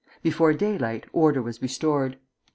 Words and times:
Before 0.23 0.51
daylight, 0.55 1.05
order 1.13 1.43
was 1.43 1.61
restored. 1.61 2.17